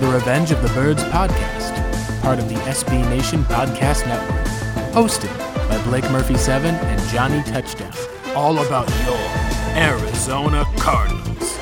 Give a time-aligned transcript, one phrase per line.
[0.00, 4.46] The Revenge of the Birds podcast, part of the SB Nation Podcast Network,
[4.94, 5.36] hosted
[5.68, 7.92] by Blake Murphy 7 and Johnny Touchdown.
[8.36, 9.18] All about your
[9.76, 11.56] Arizona Cardinals.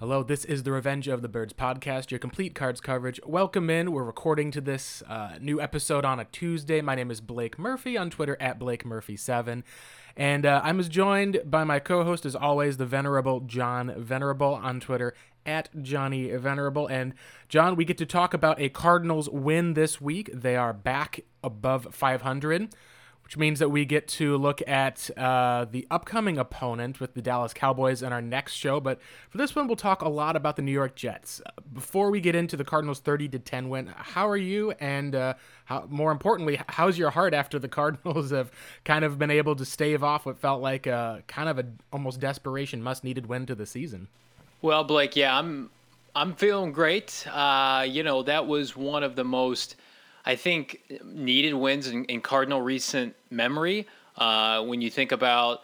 [0.00, 3.20] Hello, this is the Revenge of the Birds podcast, your complete cards coverage.
[3.26, 3.92] Welcome in.
[3.92, 6.80] We're recording to this uh, new episode on a Tuesday.
[6.80, 9.64] My name is Blake Murphy on Twitter at Blake Murphy7.
[10.16, 14.80] And uh, I'm joined by my co host, as always, the venerable John Venerable on
[14.80, 16.86] Twitter at Johnny Venerable.
[16.86, 17.14] And
[17.48, 20.30] John, we get to talk about a Cardinals win this week.
[20.32, 22.74] They are back above 500
[23.32, 27.54] which means that we get to look at uh, the upcoming opponent with the Dallas
[27.54, 28.78] Cowboys in our next show.
[28.78, 31.40] But for this one, we'll talk a lot about the New York Jets.
[31.72, 34.72] Before we get into the Cardinals' 30 to 10 win, how are you?
[34.72, 35.32] And uh,
[35.64, 38.52] how, more importantly, how's your heart after the Cardinals have
[38.84, 42.20] kind of been able to stave off what felt like a kind of a almost
[42.20, 44.08] desperation, must needed win to the season?
[44.60, 45.70] Well, Blake, yeah, I'm
[46.14, 47.26] I'm feeling great.
[47.32, 49.76] Uh, you know, that was one of the most
[50.24, 53.86] I think needed wins in, in Cardinal recent memory.
[54.16, 55.62] Uh, when you think about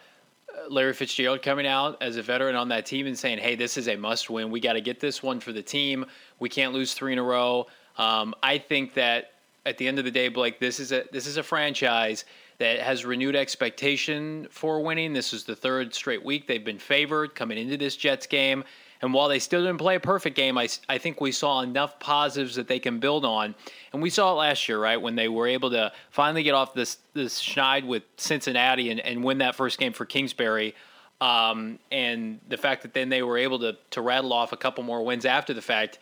[0.49, 3.77] uh, Larry Fitzgerald coming out as a veteran on that team and saying, "Hey, this
[3.77, 4.51] is a must-win.
[4.51, 6.05] We got to get this one for the team.
[6.39, 9.33] We can't lose three in a row." Um, I think that
[9.65, 12.25] at the end of the day, Blake, this is a this is a franchise
[12.57, 15.13] that has renewed expectation for winning.
[15.13, 18.63] This is the third straight week they've been favored coming into this Jets game.
[19.01, 21.99] And while they still didn't play a perfect game, I, I think we saw enough
[21.99, 23.55] positives that they can build on.
[23.93, 26.73] And we saw it last year, right, when they were able to finally get off
[26.73, 30.75] this this schneid with Cincinnati and, and win that first game for Kingsbury.
[31.21, 34.83] Um, and the fact that then they were able to to rattle off a couple
[34.83, 35.99] more wins after the fact.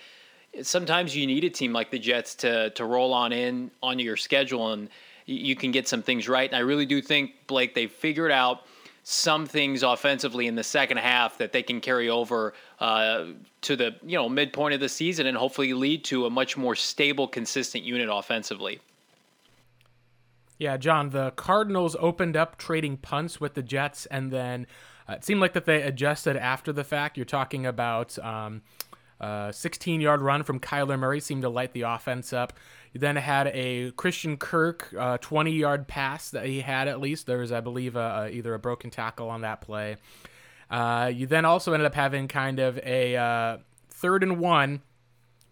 [0.63, 4.17] Sometimes you need a team like the Jets to to roll on in onto your
[4.17, 4.89] schedule and
[5.27, 6.49] you can get some things right.
[6.49, 8.61] And I really do think Blake they figured out
[9.03, 13.25] some things offensively in the second half that they can carry over uh,
[13.61, 16.75] to the you know midpoint of the season and hopefully lead to a much more
[16.75, 18.79] stable, consistent unit offensively.
[20.59, 24.65] Yeah, John, the Cardinals opened up trading punts with the Jets, and then
[25.07, 27.17] uh, it seemed like that they adjusted after the fact.
[27.17, 28.17] You're talking about.
[28.19, 28.61] Um,
[29.19, 32.53] 16 yard run from Kyler Murray seemed to light the offense up.
[32.93, 37.25] You then had a Christian Kirk 20 uh, yard pass that he had at least.
[37.25, 39.97] There was, I believe, a, a, either a broken tackle on that play.
[40.69, 43.57] Uh, you then also ended up having kind of a uh,
[43.89, 44.81] third and one.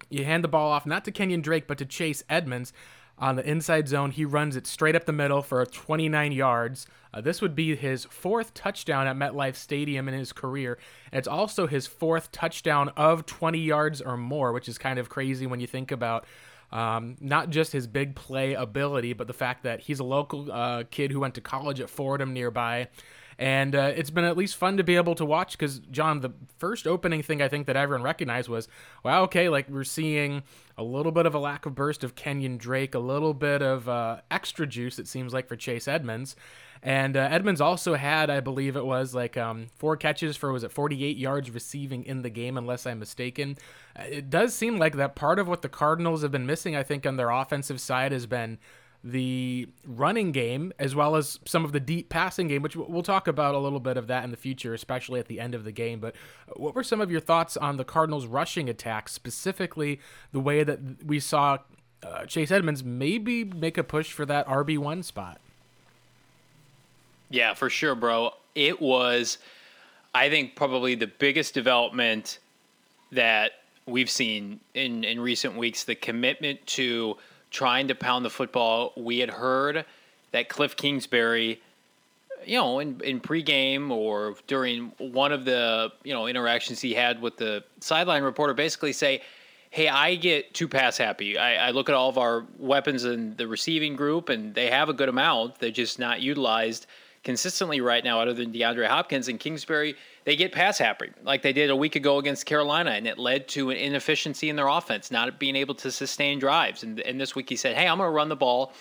[0.10, 2.74] You hand the ball off not to Kenyon Drake, but to Chase Edmonds
[3.18, 4.12] on the inside zone.
[4.12, 6.86] He runs it straight up the middle for 29 yards.
[7.14, 10.78] Uh, this would be his fourth touchdown at MetLife Stadium in his career.
[11.12, 15.10] And it's also his fourth touchdown of 20 yards or more, which is kind of
[15.10, 16.26] crazy when you think about
[16.72, 20.84] um, not just his big play ability, but the fact that he's a local uh,
[20.92, 22.90] kid who went to college at Fordham nearby.
[23.38, 26.32] And uh, it's been at least fun to be able to watch because, John, the
[26.58, 28.68] first opening thing I think that everyone recognized was,
[29.04, 30.44] wow, okay, like we're seeing
[30.78, 33.90] a little bit of a lack of burst of Kenyon Drake, a little bit of
[33.90, 36.36] uh, extra juice, it seems like, for Chase Edmonds.
[36.82, 40.64] And uh, Edmonds also had, I believe it was like um, four catches for was
[40.64, 43.58] it 48 yards receiving in the game, unless I'm mistaken.
[43.98, 46.84] Uh, it does seem like that part of what the Cardinals have been missing, I
[46.84, 48.60] think, on their offensive side has been
[49.06, 53.28] the running game as well as some of the deep passing game, which we'll talk
[53.28, 55.72] about a little bit of that in the future, especially at the end of the
[55.72, 56.00] game.
[56.00, 56.16] But
[56.56, 60.00] what were some of your thoughts on the Cardinals' rushing attack, specifically
[60.32, 61.60] the way that we saw
[62.02, 65.40] uh, Chase Edmonds maybe make a push for that RB1 spot?
[67.30, 68.32] Yeah, for sure, bro.
[68.56, 69.38] It was,
[70.16, 72.40] I think, probably the biggest development
[73.12, 73.52] that
[73.86, 77.18] we've seen in, in recent weeks the commitment to
[77.56, 78.92] trying to pound the football.
[78.98, 79.86] We had heard
[80.32, 81.62] that Cliff Kingsbury,
[82.46, 87.22] you know, in, in pregame or during one of the, you know, interactions he had
[87.22, 89.22] with the sideline reporter basically say,
[89.70, 91.38] hey, I get too pass happy.
[91.38, 94.90] I, I, look at all of our weapons in the receiving group, and they have
[94.90, 95.60] a good amount.
[95.60, 96.88] They're just not utilized
[97.26, 101.54] consistently right now, other than DeAndre Hopkins and Kingsbury they get pass happy like they
[101.54, 105.12] did a week ago against Carolina, and it led to an inefficiency in their offense,
[105.12, 106.84] not being able to sustain drives.
[106.84, 108.74] And, and this week he said, "Hey, I'm going to run the ball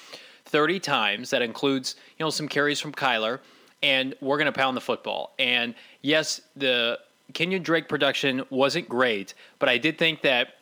[0.47, 1.31] 30 times.
[1.31, 3.41] That includes you know some carries from Kyler,
[3.83, 6.99] and we're going to pound the football." And yes, the
[7.35, 10.57] Kenyon Drake production wasn't great, but I did think that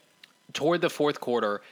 [0.52, 1.62] toward the fourth quarter,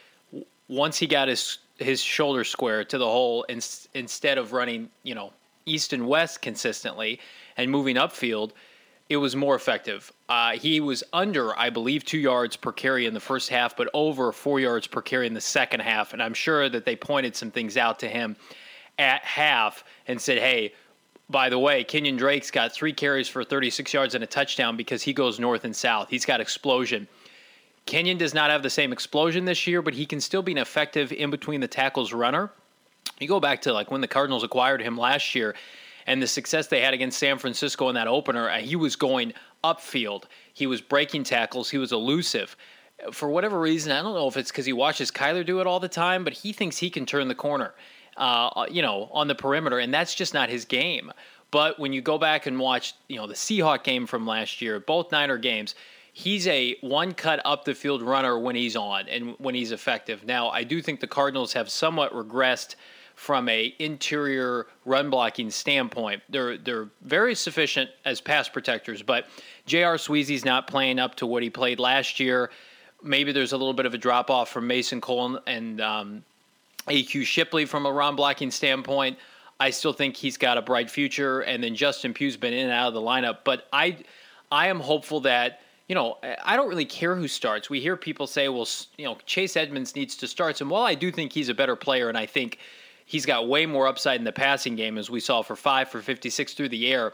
[0.69, 3.61] once he got his his shoulder square to the hole, in,
[3.95, 5.33] instead of running you know
[5.67, 7.21] east and west consistently
[7.57, 8.53] and moving upfield
[9.11, 10.12] it was more effective.
[10.29, 13.91] Uh, he was under, I believe, two yards per carry in the first half, but
[13.93, 16.12] over four yards per carry in the second half.
[16.12, 18.37] And I'm sure that they pointed some things out to him
[19.01, 20.73] at half and said, hey,
[21.29, 25.03] by the way, Kenyon Drake's got three carries for 36 yards and a touchdown because
[25.03, 26.09] he goes north and south.
[26.09, 27.09] He's got explosion.
[27.87, 30.59] Kenyon does not have the same explosion this year, but he can still be an
[30.59, 32.53] effective in between the tackles runner.
[33.19, 35.55] You go back to like when the Cardinals acquired him last year
[36.06, 39.32] and the success they had against San Francisco in that opener, uh, he was going
[39.62, 40.25] upfield.
[40.55, 41.70] He was breaking tackles.
[41.70, 42.56] He was elusive.
[43.12, 45.81] For whatever reason, I don't know if it's because he watches Kyler do it all
[45.81, 47.75] the time, but he thinks he can turn the corner,
[48.17, 51.12] uh, you know, on the perimeter, and that's just not his game.
[51.50, 54.81] But when you go back and watch, you know, the Seahawk game from last year,
[54.81, 55.75] both Niner games,
[56.12, 60.25] he's a one cut up the field runner when he's on and when he's effective.
[60.25, 62.75] Now, I do think the Cardinals have somewhat regressed
[63.15, 66.23] from a interior run blocking standpoint.
[66.31, 69.27] They're they're very sufficient as pass protectors, but
[69.67, 69.97] J.R.
[69.97, 72.51] Sweezy's not playing up to what he played last year.
[73.03, 76.25] Maybe there's a little bit of a drop off from Mason Cole and um,
[76.87, 79.19] AQ Shipley from a run blocking standpoint.
[79.59, 82.73] I still think he's got a bright future, and then Justin Pugh's been in and
[82.73, 83.39] out of the lineup.
[83.45, 83.99] But I,
[84.51, 85.61] I am hopeful that
[85.91, 87.69] you know I don't really care who starts.
[87.69, 90.61] We hear people say, well, you know, Chase Edmonds needs to start.
[90.61, 92.59] And while I do think he's a better player, and I think
[93.07, 96.01] he's got way more upside in the passing game, as we saw for five for
[96.01, 97.13] 56 through the air.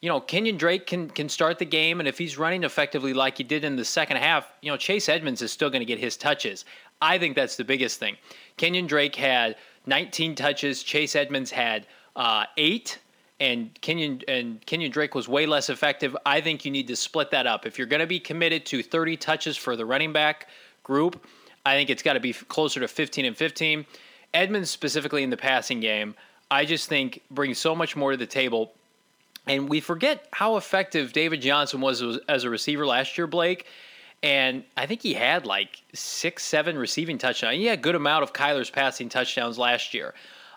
[0.00, 3.36] You know, Kenyon Drake can can start the game, and if he's running effectively like
[3.36, 5.98] he did in the second half, you know, Chase Edmonds is still going to get
[5.98, 6.64] his touches.
[7.02, 8.16] I think that's the biggest thing.
[8.56, 10.82] Kenyon Drake had 19 touches.
[10.82, 11.86] Chase Edmonds had
[12.16, 13.00] uh, eight,
[13.40, 16.16] and Kenyon and Kenyon Drake was way less effective.
[16.24, 17.66] I think you need to split that up.
[17.66, 20.48] If you're going to be committed to 30 touches for the running back
[20.82, 21.26] group,
[21.66, 23.84] I think it's got to be closer to 15 and 15.
[24.34, 26.14] Edmonds specifically in the passing game,
[26.50, 28.72] I just think brings so much more to the table.
[29.46, 33.66] And we forget how effective David Johnson was as a receiver last year, Blake.
[34.22, 37.56] And I think he had like six, seven receiving touchdowns.
[37.56, 40.14] He had a good amount of Kyler's passing touchdowns last year.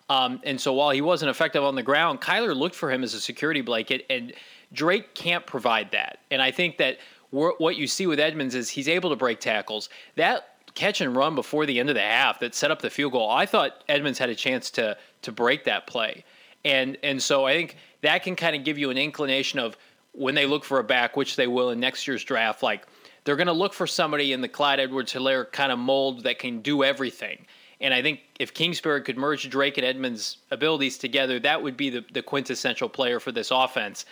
[0.09, 3.13] Um, and so while he wasn't effective on the ground, Kyler looked for him as
[3.13, 4.33] a security blanket, and
[4.74, 6.19] Drake can't provide that.
[6.31, 6.98] And I think that
[7.31, 9.89] what you see with Edmonds is he's able to break tackles.
[10.15, 13.12] That catch and run before the end of the half that set up the field
[13.12, 16.24] goal, I thought Edmonds had a chance to to break that play.
[16.63, 19.77] And and so I think that can kind of give you an inclination of
[20.13, 22.88] when they look for a back, which they will in next year's draft, like
[23.24, 26.39] they're going to look for somebody in the Clyde Edwards Helaire kind of mold that
[26.39, 27.45] can do everything.
[27.79, 31.89] And I think if Kingsbury could merge Drake and Edmonds' abilities together, that would be
[31.89, 34.06] the, the quintessential player for this offense.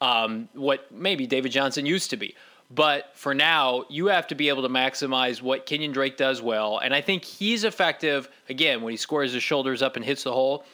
[0.00, 2.34] Um, what maybe David Johnson used to be.
[2.70, 6.78] But for now, you have to be able to maximize what Kenyon Drake does well.
[6.78, 10.32] And I think he's effective, again, when he scores his shoulders up and hits the
[10.32, 10.64] hole.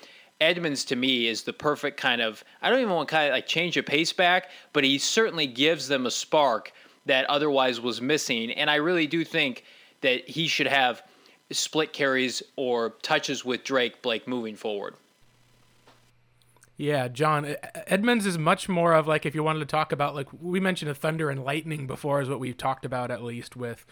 [0.40, 3.34] Edmonds to me is the perfect kind of I don't even want to kind of
[3.34, 6.72] like change a pace back, but he certainly gives them a spark
[7.04, 8.50] that otherwise was missing.
[8.52, 9.64] And I really do think
[10.00, 11.02] that he should have
[11.50, 14.94] split carries or touches with Drake Blake moving forward.
[16.76, 17.56] Yeah, John
[17.87, 20.91] Edmonds is much more of like if you wanted to talk about like we mentioned
[20.91, 23.85] a thunder and lightning before is what we've talked about at least with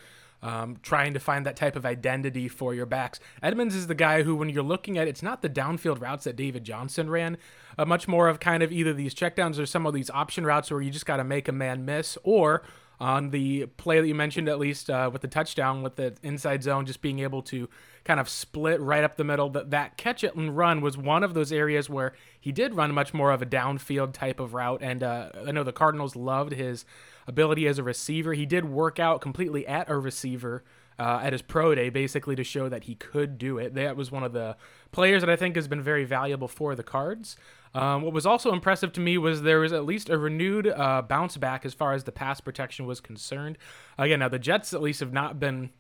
[0.43, 3.21] um, trying to find that type of identity for your backs.
[3.43, 6.37] Edmonds is the guy who, when you're looking at, it's not the downfield routes that
[6.37, 7.39] David Johnson ran,
[7.77, 10.71] uh, much more of kind of either these checkdowns or some of these option routes
[10.71, 12.63] where you just got to make a man miss, or
[13.01, 16.63] on the play that you mentioned, at least uh, with the touchdown, with the inside
[16.63, 17.69] zone, just being able to
[18.05, 19.51] kind of split right up the middle.
[19.51, 22.93] That that catch it and run was one of those areas where he did run
[22.93, 24.83] much more of a downfield type of route.
[24.83, 26.85] And uh, I know the Cardinals loved his
[27.27, 28.33] ability as a receiver.
[28.33, 30.65] He did work out completely at a receiver.
[31.01, 33.75] Uh, at his pro day, basically to show that he could do it.
[33.75, 34.57] That was one of the
[34.91, 37.37] players that I think has been very valuable for the Cards.
[37.73, 41.03] Um, what was also impressive to me was there was at least a renewed uh,
[41.03, 43.59] bounce back as far as the pass protection was concerned.
[43.97, 45.71] Again, now the Jets at least have not been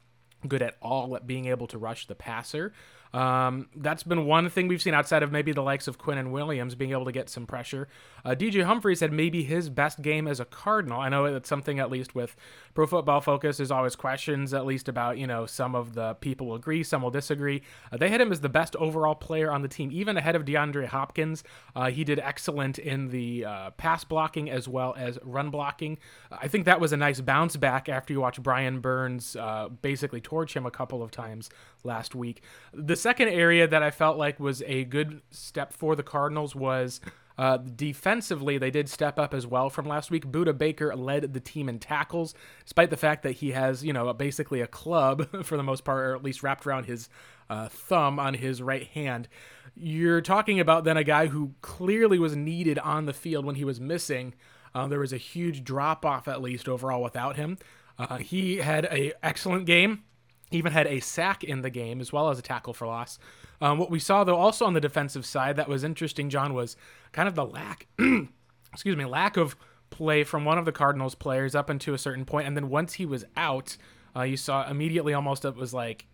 [0.47, 2.73] good at all at being able to rush the passer.
[3.12, 6.75] Um, that's been one thing we've seen outside of maybe the likes of Quinnen Williams
[6.75, 7.88] being able to get some pressure.
[8.25, 11.00] Uh, DJ Humphries had maybe his best game as a Cardinal.
[11.00, 12.37] I know it's something at least with
[12.75, 13.57] Pro Football Focus.
[13.57, 17.03] There's always questions at least about you know some of the people will agree, some
[17.03, 17.62] will disagree.
[17.91, 20.45] Uh, they had him as the best overall player on the team, even ahead of
[20.45, 21.45] DeAndre Hopkins.
[21.75, 25.99] Uh, he did excellent in the uh, pass blocking as well as run blocking.
[26.31, 30.21] I think that was a nice bounce back after you watch Brian Burns uh, basically
[30.21, 31.50] torch him a couple of times
[31.85, 32.42] last week.
[32.73, 37.00] The second area that I felt like was a good step for the Cardinals was
[37.38, 40.26] uh, defensively, they did step up as well from last week.
[40.26, 44.12] Budda Baker led the team in tackles, despite the fact that he has, you know,
[44.12, 47.08] basically a club for the most part, or at least wrapped around his
[47.49, 49.28] uh, thumb on his right hand.
[49.76, 53.64] You're talking about then a guy who clearly was needed on the field when he
[53.64, 54.35] was missing.
[54.75, 57.56] Uh, there was a huge drop off, at least overall, without him.
[57.97, 60.02] Uh, he had a excellent game
[60.50, 63.19] even had a sack in the game as well as a tackle for loss.
[63.61, 66.76] Um, what we saw though also on the defensive side that was interesting, John, was
[67.12, 67.87] kind of the lack,
[68.73, 69.57] excuse me, lack of
[69.90, 72.95] play from one of the Cardinals players up into a certain point, and then once
[72.95, 73.76] he was out,
[74.17, 76.07] uh, you saw immediately almost it was like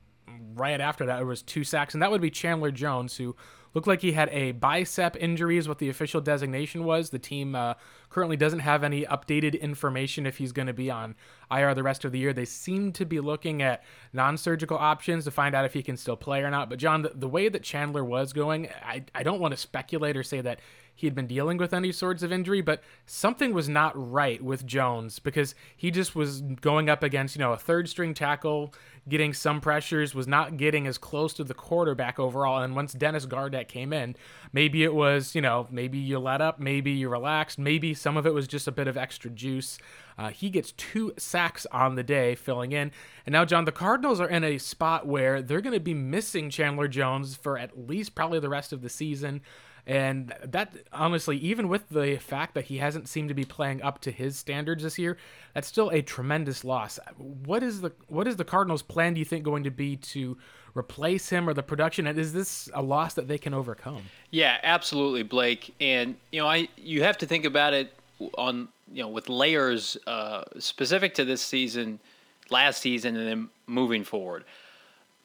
[0.54, 3.36] right after that it was two sacks, and that would be Chandler Jones who
[3.74, 7.10] Looked like he had a bicep injury, is what the official designation was.
[7.10, 7.74] The team uh,
[8.08, 11.16] currently doesn't have any updated information if he's going to be on
[11.50, 12.32] IR the rest of the year.
[12.32, 15.96] They seem to be looking at non surgical options to find out if he can
[15.96, 16.70] still play or not.
[16.70, 20.16] But, John, the, the way that Chandler was going, I, I don't want to speculate
[20.16, 20.60] or say that
[20.94, 24.64] he had been dealing with any sorts of injury, but something was not right with
[24.64, 28.72] Jones because he just was going up against, you know, a third string tackle,
[29.08, 32.62] getting some pressures, was not getting as close to the quarterback overall.
[32.62, 34.16] And once Dennis Gardeck came in,
[34.52, 38.26] maybe it was, you know, maybe you let up, maybe you relaxed, maybe some of
[38.26, 39.78] it was just a bit of extra juice.
[40.16, 42.92] Uh, he gets two sacks on the day, filling in.
[43.26, 46.50] And now, John, the Cardinals are in a spot where they're going to be missing
[46.50, 49.42] Chandler Jones for at least probably the rest of the season.
[49.86, 54.00] And that, honestly, even with the fact that he hasn't seemed to be playing up
[54.02, 55.18] to his standards this year,
[55.52, 56.98] that's still a tremendous loss.
[57.18, 59.12] What is the what is the Cardinals' plan?
[59.12, 60.38] Do you think going to be to
[60.74, 62.06] replace him or the production?
[62.06, 64.04] And is this a loss that they can overcome?
[64.30, 65.74] Yeah, absolutely, Blake.
[65.80, 67.92] And you know, I you have to think about it
[68.38, 72.00] on you know with layers uh, specific to this season,
[72.48, 74.44] last season, and then moving forward.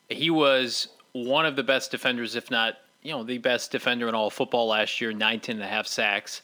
[0.10, 4.16] He was one of the best defenders, if not you know, the best defender in
[4.16, 6.42] all football last year, 19 and a half sacks.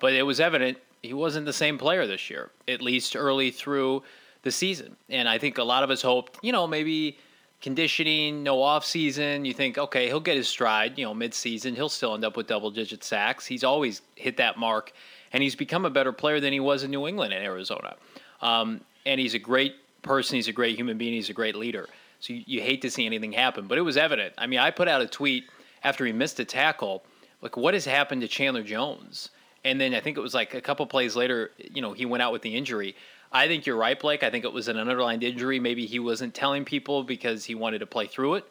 [0.00, 4.02] But it was evident he wasn't the same player this year, at least early through
[4.42, 4.96] the season.
[5.08, 7.18] And I think a lot of us hoped, you know, maybe
[7.60, 9.44] conditioning, no off season.
[9.44, 11.74] You think, okay, he'll get his stride, you know, mid season.
[11.74, 13.46] He'll still end up with double digit sacks.
[13.46, 14.92] He's always hit that mark,
[15.32, 17.96] and he's become a better player than he was in New England and Arizona.
[18.40, 20.36] Um, and he's a great person.
[20.36, 21.12] He's a great human being.
[21.12, 21.88] He's a great leader.
[22.20, 24.34] So you, you hate to see anything happen, but it was evident.
[24.38, 25.44] I mean, I put out a tweet
[25.84, 27.04] after he missed a tackle,
[27.40, 29.30] like what has happened to Chandler Jones?
[29.64, 32.22] And then I think it was like a couple plays later, you know, he went
[32.22, 32.96] out with the injury.
[33.30, 34.22] I think you're right, Blake.
[34.22, 35.58] I think it was an underlined injury.
[35.58, 38.44] Maybe he wasn't telling people because he wanted to play through it.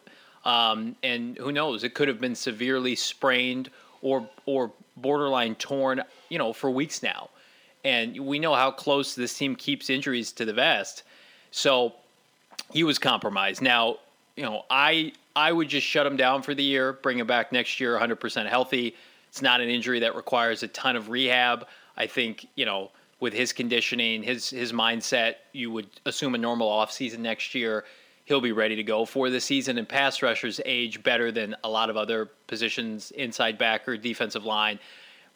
[0.44, 1.84] Um, and who knows?
[1.84, 3.70] It could have been severely sprained
[4.00, 7.30] or or borderline torn, you know, for weeks now.
[7.84, 11.04] And we know how close this team keeps injuries to the vest.
[11.50, 11.94] So
[12.72, 13.62] he was compromised.
[13.62, 13.98] Now,
[14.36, 17.52] you know, I I would just shut him down for the year, bring him back
[17.52, 18.94] next year 100% healthy.
[19.28, 21.66] It's not an injury that requires a ton of rehab.
[21.96, 26.68] I think, you know, with his conditioning, his his mindset, you would assume a normal
[26.68, 27.84] offseason next year.
[28.24, 29.78] He'll be ready to go for the season.
[29.78, 34.78] And pass rushers age better than a lot of other positions, inside backer, defensive line.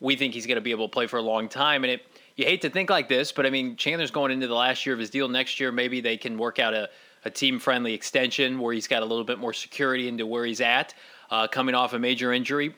[0.01, 1.85] We think he's going to be able to play for a long time.
[1.85, 2.03] And it,
[2.35, 4.93] you hate to think like this, but I mean, Chandler's going into the last year
[4.93, 5.27] of his deal.
[5.29, 6.91] Next year, maybe they can work out a
[7.27, 10.61] a team friendly extension where he's got a little bit more security into where he's
[10.61, 10.95] at,
[11.31, 12.73] uh, coming off a major injury.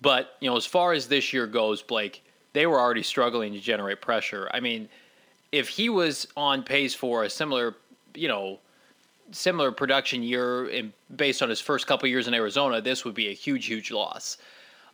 [0.00, 2.24] But, you know, as far as this year goes, Blake,
[2.54, 4.48] they were already struggling to generate pressure.
[4.54, 4.88] I mean,
[5.52, 7.74] if he was on pace for a similar,
[8.14, 8.58] you know,
[9.32, 13.28] similar production year in, based on his first couple years in Arizona, this would be
[13.28, 14.38] a huge, huge loss.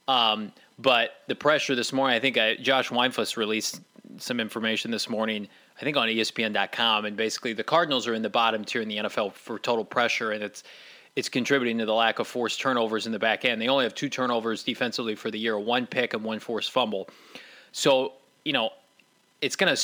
[0.09, 3.81] Um, but the pressure this morning, I think I, Josh Weinfuss released
[4.19, 5.47] some information this morning
[5.81, 8.99] I think on ESPN.com, and basically the Cardinals are in the bottom tier in the
[8.99, 10.65] NFL for total pressure, and it's
[11.15, 13.61] it's contributing to the lack of forced turnovers in the back end.
[13.61, 17.09] They only have two turnovers defensively for the year, one pick and one forced fumble.
[17.73, 18.13] So
[18.45, 18.71] you know,
[19.41, 19.77] it's gonna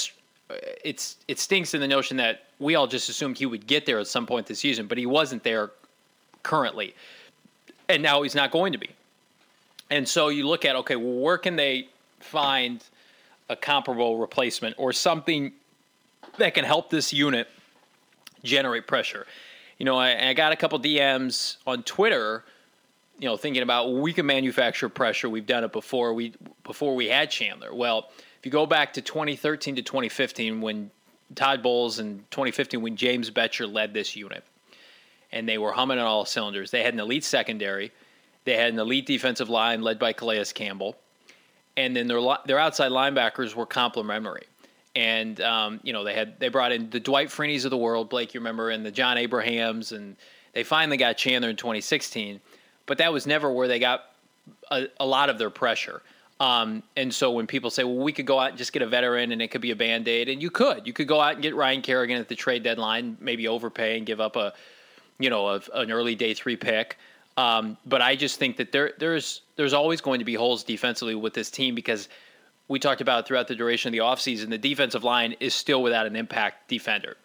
[0.85, 3.99] it's it stinks in the notion that we all just assumed he would get there
[3.99, 5.71] at some point this season, but he wasn't there
[6.43, 6.95] currently,
[7.89, 8.91] and now he's not going to be.
[9.91, 11.89] And so you look at okay, well, where can they
[12.21, 12.83] find
[13.49, 15.53] a comparable replacement or something
[16.39, 17.49] that can help this unit
[18.43, 19.27] generate pressure.
[19.79, 22.45] You know, I, I got a couple DMs on Twitter,
[23.19, 25.29] you know, thinking about we can manufacture pressure.
[25.29, 26.15] We've done it before.
[26.15, 27.75] We before we had Chandler.
[27.75, 30.91] Well, if you go back to 2013 to 2015 when
[31.35, 34.45] Todd Bowles and 2015 when James Bettcher led this unit,
[35.33, 36.71] and they were humming on all cylinders.
[36.71, 37.93] They had an elite secondary.
[38.45, 40.97] They had an elite defensive line led by Calais Campbell,
[41.77, 44.47] and then their their outside linebackers were complementary
[44.95, 48.09] and um, you know they had they brought in the Dwight Freeneys of the world,
[48.09, 50.17] Blake, you remember, and the John Abrahams, and
[50.53, 52.41] they finally got Chandler in 2016,
[52.87, 54.05] but that was never where they got
[54.71, 56.03] a, a lot of their pressure.
[56.41, 58.87] Um, and so when people say, well, we could go out and just get a
[58.87, 60.87] veteran and it could be a band aid, and you could.
[60.87, 64.07] You could go out and get Ryan Kerrigan at the trade deadline, maybe overpay and
[64.07, 64.53] give up a,
[65.19, 66.97] you know, a, an early day three pick.
[67.37, 71.15] Um, but I just think that there there's there's always going to be holes defensively
[71.15, 72.09] with this team because–
[72.69, 76.07] we talked about throughout the duration of the offseason, the defensive line is still without
[76.07, 77.17] an impact defender.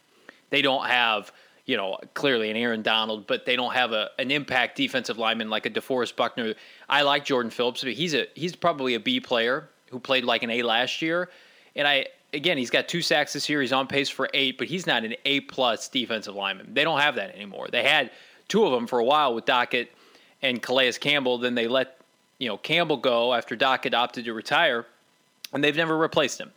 [0.50, 1.32] They don't have,
[1.66, 5.50] you know, clearly an Aaron Donald, but they don't have a an impact defensive lineman
[5.50, 6.54] like a DeForest Buckner.
[6.90, 10.44] I like Jordan Phillips, but he's a he's probably a B player who played like
[10.44, 11.30] an A last year.
[11.76, 13.62] And I again, he's got two sacks this year.
[13.62, 16.74] He's on pace for eight, but he's not an A plus defensive lineman.
[16.74, 17.68] They don't have that anymore.
[17.72, 18.12] They had
[18.48, 19.90] two of them for a while with Dockett
[20.42, 21.38] and Calais Campbell.
[21.38, 21.98] Then they let
[22.40, 24.86] you know Campbell go after Dockett opted to retire,
[25.54, 26.52] and they've never replaced him.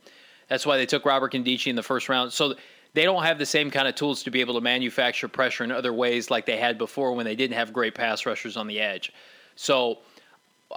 [0.49, 2.33] That's why they took Robert Nkemdiche in the first round.
[2.33, 2.55] So
[2.95, 5.73] they don't have the same kind of tools to be able to manufacture pressure in
[5.73, 8.81] other ways like they had before when they didn't have great pass rushers on the
[8.81, 9.13] edge.
[9.57, 9.99] So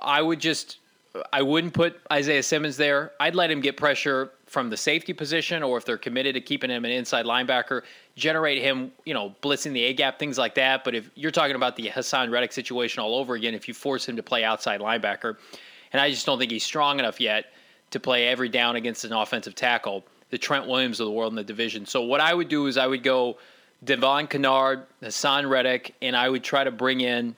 [0.02, 0.80] I would just
[1.34, 3.14] I wouldn't put Isaiah Simmons there.
[3.20, 6.70] I'd let him get pressure from the safety position, or if they're committed to keeping
[6.70, 7.82] him an inside linebacker,
[8.16, 10.84] generate him, you know, blitzing the A gap, things like that.
[10.84, 14.08] But if you're talking about the Haason Reddick situation all over again, if you force
[14.08, 15.38] him to play outside linebacker,
[15.94, 17.54] and I just don't think he's strong enough yet
[17.92, 21.36] to play every down against an offensive tackle, the Trent Williams of the world in
[21.36, 21.86] the division.
[21.86, 23.38] So what I would do is I would go
[23.84, 27.36] Devon Kennard, Haason Reddick, and I would try to bring in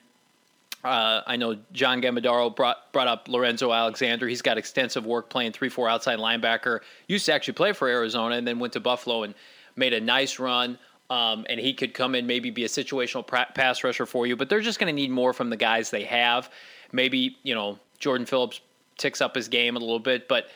[0.84, 4.26] uh, I know John Gambadaro brought brought up Lorenzo Alexander.
[4.26, 6.80] He's got extensive work playing three four outside linebacker.
[7.06, 9.34] Used to actually play for Arizona and then went to Buffalo and
[9.76, 10.78] made a nice run.
[11.08, 14.34] Um, and he could come in maybe be a situational pass rusher for you.
[14.34, 16.50] But they're just going to need more from the guys they have.
[16.90, 18.60] Maybe you know Jordan Phillips
[18.98, 20.48] ticks up his game a little bit, but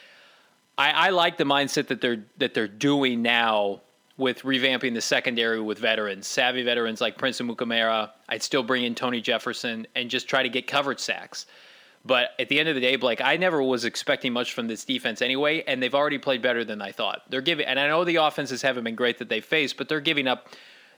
[0.78, 3.80] I, I like the mindset that they're that they're doing now
[4.18, 8.10] with revamping the secondary with veterans, savvy veterans like Prince Amukamara.
[8.28, 11.46] I'd still bring in Tony Jefferson and just try to get coverage sacks.
[12.04, 14.84] But at the end of the day, Blake, I never was expecting much from this
[14.84, 17.22] defense anyway, and they've already played better than I thought.
[17.28, 20.00] They're giving, and I know the offenses haven't been great that they faced, but they're
[20.00, 20.48] giving up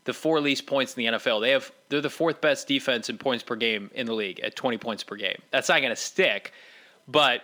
[0.05, 1.41] the four least points in the NFL.
[1.41, 4.55] They have they're the fourth best defense in points per game in the league at
[4.55, 5.41] 20 points per game.
[5.51, 6.53] That's not going to stick,
[7.09, 7.43] but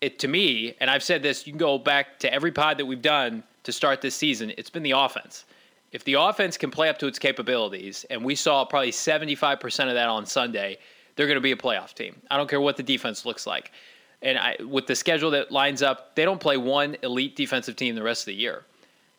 [0.00, 2.86] it to me, and I've said this, you can go back to every pod that
[2.86, 5.44] we've done to start this season, it's been the offense.
[5.92, 9.94] If the offense can play up to its capabilities, and we saw probably 75% of
[9.94, 10.78] that on Sunday,
[11.14, 12.20] they're going to be a playoff team.
[12.30, 13.72] I don't care what the defense looks like.
[14.22, 17.94] And I, with the schedule that lines up, they don't play one elite defensive team
[17.94, 18.64] the rest of the year.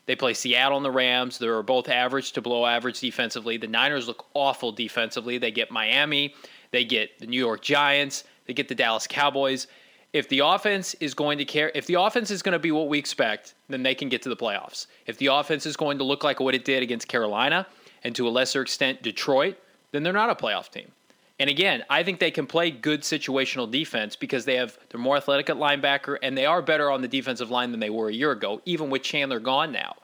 [0.06, 1.38] They play Seattle and the Rams.
[1.38, 3.58] They're both average to below average defensively.
[3.58, 5.38] The Niners look awful defensively.
[5.38, 6.34] They get Miami.
[6.72, 8.24] They get the New York Giants.
[8.48, 9.68] They get the Dallas Cowboys
[10.14, 12.88] if the offense is going to care, if the offense is going to be what
[12.88, 14.88] we expect, then they can get to the playoffs.
[15.06, 17.68] If the offense is going to look like what it did against Carolina
[18.04, 19.58] and to a lesser extent Detroit,
[19.92, 20.92] then they're not a playoff team.
[21.40, 25.18] And again, I think they can play good situational defense because they have they're more
[25.18, 28.14] athletic at linebacker and they are better on the defensive line than they were a
[28.14, 29.98] year ago, even with Chandler gone now.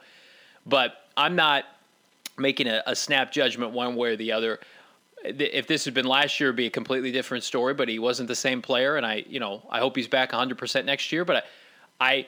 [0.64, 1.64] But I'm not
[2.38, 4.60] making a, a snap judgment one way or the other
[5.24, 7.74] if this had been last year, it'd be a completely different story.
[7.74, 10.58] But he wasn't the same player, and I, you know, I hope he's back 100
[10.58, 11.24] percent next year.
[11.24, 11.44] But
[12.00, 12.26] I, I,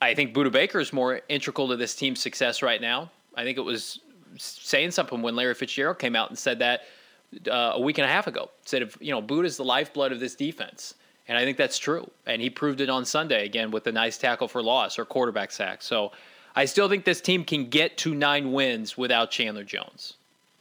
[0.00, 3.10] I think Budda Baker is more integral to this team's success right now.
[3.36, 4.00] I think it was
[4.36, 6.82] saying something when Larry Fitzgerald came out and said that
[7.50, 8.50] uh, a week and a half ago.
[8.64, 10.94] Said, if, you know, Budda is the lifeblood of this defense.
[11.26, 12.10] And I think that's true.
[12.26, 15.52] And he proved it on Sunday again with a nice tackle for loss or quarterback
[15.52, 15.80] sack.
[15.80, 16.12] So
[16.54, 20.14] I still think this team can get to nine wins without Chandler Jones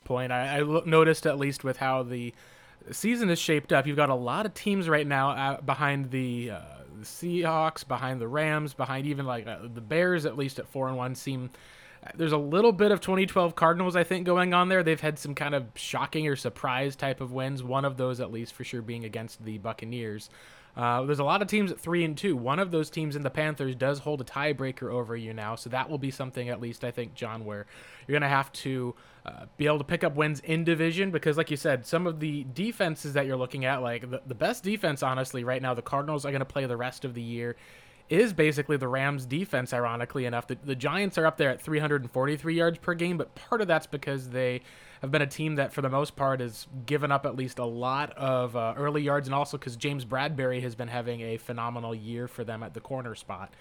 [0.03, 0.31] point.
[0.31, 2.33] I, I noticed at least with how the
[2.91, 6.51] season is shaped up, you've got a lot of teams right now uh, behind the,
[6.51, 6.59] uh,
[6.99, 10.25] the, Seahawks, behind the Rams, behind even like uh, the Bears.
[10.25, 11.49] At least at four and one, seem
[12.05, 14.83] uh, there's a little bit of 2012 Cardinals I think going on there.
[14.83, 17.63] They've had some kind of shocking or surprise type of wins.
[17.63, 20.29] One of those, at least for sure, being against the Buccaneers.
[20.75, 22.35] Uh, there's a lot of teams at three and two.
[22.35, 25.69] One of those teams in the Panthers does hold a tiebreaker over you now, so
[25.69, 27.67] that will be something at least I think, John, where
[28.07, 31.51] you're gonna have to uh, be able to pick up wins in division because, like
[31.51, 35.03] you said, some of the defenses that you're looking at, like the, the best defense,
[35.03, 37.55] honestly, right now, the Cardinals are gonna play the rest of the year
[38.09, 40.47] is basically the Rams' defense, ironically enough.
[40.47, 43.87] The, the Giants are up there at 343 yards per game, but part of that's
[43.87, 44.61] because they
[45.03, 47.65] have been a team that, for the most part, has given up at least a
[47.65, 51.93] lot of uh, early yards, and also because James Bradberry has been having a phenomenal
[51.93, 53.53] year for them at the corner spot.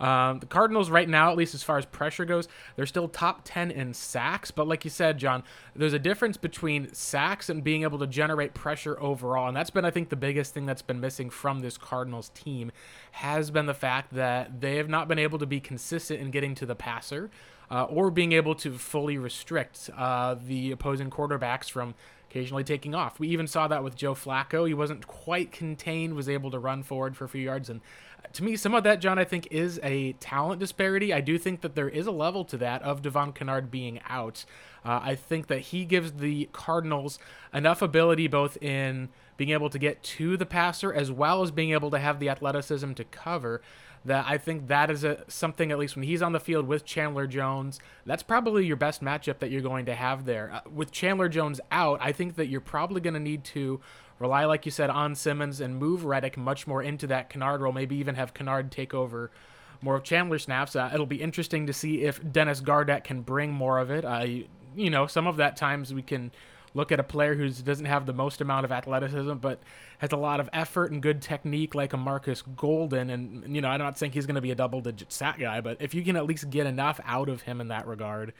[0.00, 3.42] Um, the Cardinals, right now, at least as far as pressure goes, they're still top
[3.44, 4.50] 10 in sacks.
[4.50, 5.42] But like you said, John,
[5.76, 9.48] there's a difference between sacks and being able to generate pressure overall.
[9.48, 12.72] And that's been, I think, the biggest thing that's been missing from this Cardinals team
[13.12, 16.54] has been the fact that they have not been able to be consistent in getting
[16.56, 17.30] to the passer.
[17.72, 21.94] Uh, or being able to fully restrict uh, the opposing quarterbacks from
[22.30, 23.18] occasionally taking off.
[23.18, 24.66] We even saw that with Joe Flacco.
[24.66, 27.80] He wasn't quite contained, was able to run forward for a few yards, and
[28.32, 31.12] To me, some of that, John, I think is a talent disparity.
[31.12, 34.44] I do think that there is a level to that of Devon Kennard being out.
[34.84, 37.18] Uh, I think that he gives the Cardinals
[37.52, 41.72] enough ability both in being able to get to the passer as well as being
[41.72, 43.62] able to have the athleticism to cover
[44.04, 46.84] that I think that is a something at least when he's on the field with
[46.84, 50.50] Chandler Jones, that's probably your best matchup that you're going to have there.
[50.52, 53.80] Uh, with Chandler Jones out, I think that you're probably going to need to
[54.20, 57.72] rely, like you said, on Simmons and move Reddick much more into that Kennard role.
[57.72, 59.32] Maybe even have Kennard take over
[59.82, 60.76] more of Chandler snaps.
[60.76, 64.04] Uh, it'll be interesting to see if Dennis Gardeck can bring more of it.
[64.04, 64.44] Uh, you,
[64.76, 66.30] you know, some of that times we can
[66.74, 69.60] look at a player who doesn't have the most amount of athleticism, but
[69.98, 73.10] has a lot of effort and good technique, like a Marcus Golden.
[73.10, 75.78] And you know, I'm not saying he's going to be a double-digit sack guy, but
[75.80, 78.32] if you can at least get enough out of him in that regard,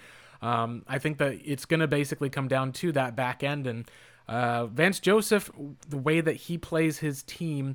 [0.43, 3.67] um, I think that it's going to basically come down to that back end.
[3.67, 3.91] And
[4.31, 5.51] uh, Vance Joseph,
[5.89, 7.75] the way that he plays his team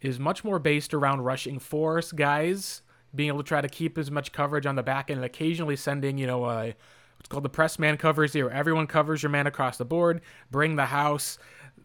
[0.00, 2.82] is much more based around rushing force guys,
[3.14, 5.76] being able to try to keep as much coverage on the back end, and occasionally
[5.76, 6.72] sending you know
[7.18, 8.48] it's called the press man covers here.
[8.48, 10.20] Everyone covers your man across the board.
[10.50, 11.38] Bring the house.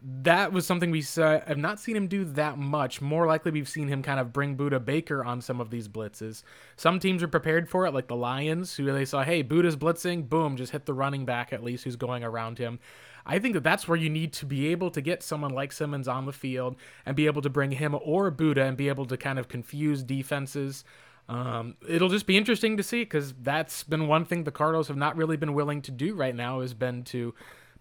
[0.04, 1.40] That was something we saw.
[1.48, 3.02] I've not seen him do that much.
[3.02, 6.44] More likely, we've seen him kind of bring Budda Baker on some of these blitzes.
[6.76, 10.28] Some teams are prepared for it, like the Lions, who they saw, hey, Budda's blitzing,
[10.28, 12.80] boom, just hit the running back at least who's going around him.
[13.26, 16.08] I think that that's where you need to be able to get someone like Simmons
[16.08, 19.18] on the field and be able to bring him or Budda and be able to
[19.18, 20.84] kind of confuse defenses.
[21.30, 24.98] Um, it'll just be interesting to see because that's been one thing the Cardinals have
[24.98, 27.34] not really been willing to do right now has been to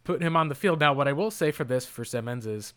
[0.05, 0.81] put him on the field.
[0.81, 2.75] Now, what I will say for this for Simmons is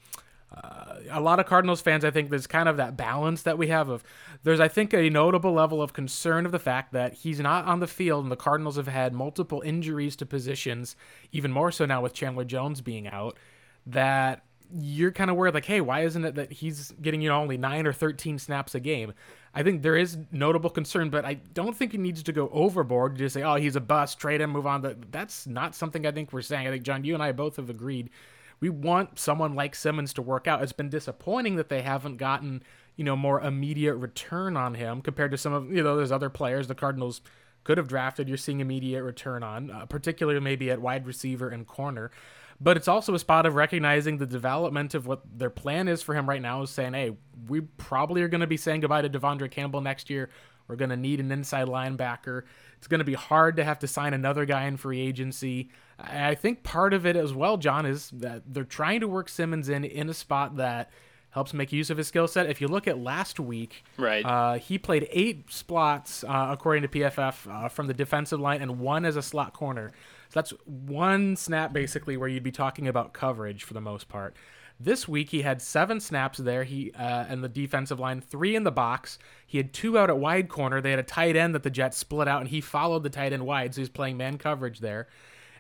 [1.10, 3.90] a lot of Cardinals fans, I think there's kind of that balance that we have
[3.90, 4.04] of
[4.44, 7.80] there's, I think, a notable level of concern of the fact that he's not on
[7.80, 10.96] the field and the Cardinals have had multiple injuries to positions,
[11.32, 13.38] even more so now with Chandler Jones being out,
[13.86, 14.44] that
[14.76, 17.58] you're kind of worried like, hey, why isn't it that he's getting, you know, only
[17.58, 19.14] nine or 13 snaps a game?
[19.54, 23.16] I think there is notable concern, but I don't think he needs to go overboard
[23.16, 25.06] to just say, oh, he's a bust, trade him, move on.
[25.12, 26.68] That's not something I think we're saying.
[26.68, 28.10] I think, John, you and I both have agreed.
[28.64, 30.64] We want someone like Simmons to work out.
[30.64, 32.64] It's been disappointing that they haven't gotten,
[32.96, 36.30] you know, more immediate return on him compared to some of, you know, there's other
[36.30, 37.20] players the Cardinals
[37.66, 38.30] could have drafted.
[38.30, 42.10] You're seeing immediate return on, uh, particularly maybe at wide receiver and corner
[42.62, 46.16] but it's also a spot of recognizing the development of what their plan is for
[46.16, 47.12] him right now is saying, hey,
[47.50, 50.30] we probably are going to be saying goodbye to De'Vondre Campbell next year.
[50.68, 52.44] We're going to need an inside linebacker.
[52.78, 55.72] It's going to be hard to have to sign another guy in free agency.
[56.00, 59.70] I think part of it as well, John, is that they're trying to work Simmons
[59.70, 60.92] in in a spot that
[61.30, 62.48] helps make use of his skill set.
[62.48, 66.88] If you look at last week, right, uh, he played eight slots uh, according to
[66.88, 69.92] PFF uh, from the defensive line and one as a slot corner.
[70.30, 74.36] So that's one snap basically where you'd be talking about coverage for the most part.
[74.80, 76.64] This week he had seven snaps there.
[76.64, 79.18] He uh, and the defensive line, three in the box.
[79.46, 80.82] He had two out at wide corner.
[80.82, 83.34] They had a tight end that the Jets split out, and he followed the tight
[83.34, 85.08] end wide, so he's playing man coverage there.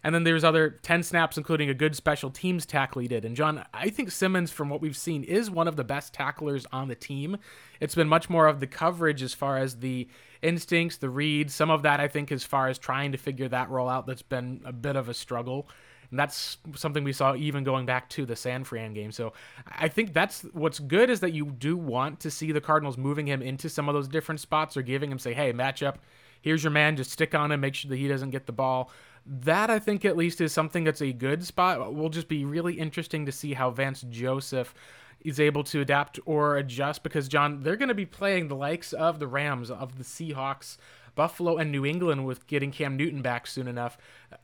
[0.03, 3.23] And then there's other 10 snaps, including a good special teams tackle he did.
[3.23, 6.65] And John, I think Simmons, from what we've seen, is one of the best tacklers
[6.73, 7.37] on the team.
[7.79, 10.09] It's been much more of the coverage as far as the
[10.41, 11.53] instincts, the reads.
[11.53, 14.21] Some of that, I think, as far as trying to figure that role out, that's
[14.21, 15.69] been a bit of a struggle.
[16.09, 19.11] And that's something we saw even going back to the San Fran game.
[19.11, 19.33] So
[19.65, 23.25] I think that's what's good is that you do want to see the Cardinals moving
[23.25, 25.95] him into some of those different spots or giving him, say, hey, matchup,
[26.41, 28.91] here's your man, just stick on him, make sure that he doesn't get the ball.
[29.25, 31.93] That I think at least is something that's a good spot.
[31.93, 34.73] We'll just be really interesting to see how Vance Joseph
[35.21, 38.91] is able to adapt or adjust because John, they're going to be playing the likes
[38.91, 40.77] of the Rams, of the Seahawks,
[41.15, 43.97] Buffalo, and New England with getting Cam Newton back soon enough.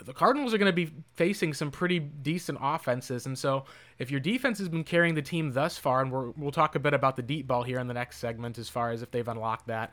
[0.04, 3.66] The Cardinals are going to be facing some pretty decent offenses, and so
[3.98, 6.80] if your defense has been carrying the team thus far, and we will talk a
[6.80, 9.28] bit about the deep ball here in the next segment as far as if they've
[9.28, 9.92] unlocked that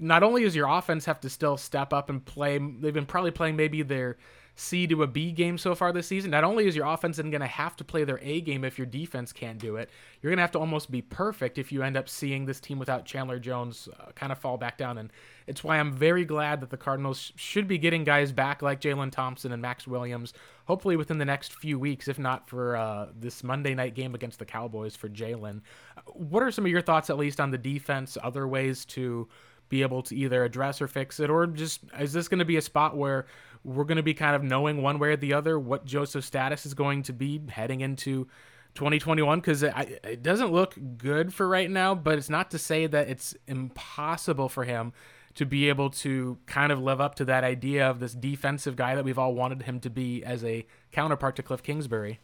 [0.00, 3.30] not only does your offense have to still step up and play, they've been probably
[3.30, 4.16] playing maybe their
[4.54, 6.30] C to a B game so far this season.
[6.30, 8.78] Not only is your offense then going to have to play their A game if
[8.78, 9.88] your defense can't do it,
[10.20, 12.78] you're going to have to almost be perfect if you end up seeing this team
[12.78, 14.98] without Chandler Jones uh, kind of fall back down.
[14.98, 15.10] And
[15.46, 19.10] it's why I'm very glad that the Cardinals should be getting guys back like Jalen
[19.10, 20.34] Thompson and Max Williams,
[20.66, 24.38] hopefully within the next few weeks, if not for uh, this Monday night game against
[24.38, 25.62] the Cowboys for Jalen.
[26.06, 29.28] What are some of your thoughts, at least, on the defense, other ways to
[29.72, 32.58] be able to either address or fix it, or just is this going to be
[32.58, 33.24] a spot where
[33.64, 36.66] we're going to be kind of knowing one way or the other what Joseph's status
[36.66, 38.28] is going to be heading into
[38.74, 39.40] 2021?
[39.40, 39.72] Because it,
[40.04, 44.50] it doesn't look good for right now, but it's not to say that it's impossible
[44.50, 44.92] for him
[45.36, 48.94] to be able to kind of live up to that idea of this defensive guy
[48.94, 52.20] that we've all wanted him to be as a counterpart to Cliff Kingsbury.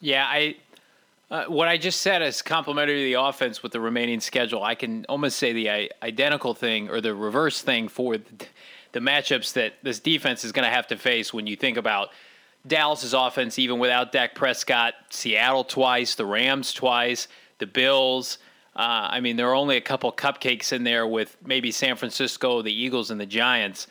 [0.00, 0.58] Yeah, I
[1.30, 4.62] Uh, what I just said is complementary to the offense with the remaining schedule.
[4.62, 8.46] I can almost say the identical thing or the reverse thing for the,
[8.92, 12.10] the matchups that this defense is going to have to face when you think about
[12.66, 18.38] Dallas's offense, even without Dak Prescott, Seattle twice, the Rams twice, the Bills.
[18.74, 22.62] Uh, I mean, there are only a couple cupcakes in there with maybe San Francisco,
[22.62, 23.86] the Eagles, and the Giants.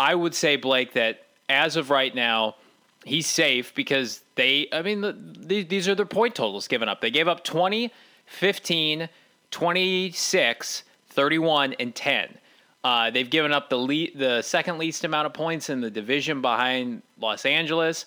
[0.00, 2.56] I would say, Blake, that as of right now,
[3.04, 7.00] he's safe because they, I mean, the, the, these are their point totals given up.
[7.00, 7.92] They gave up 20,
[8.26, 9.08] 15,
[9.50, 12.38] 26, 31, and 10.
[12.84, 16.40] Uh, they've given up the lead, the second least amount of points in the division
[16.40, 18.06] behind Los Angeles,